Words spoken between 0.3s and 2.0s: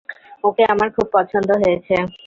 ওকে আমার খুব পছন্দ হয়েছে।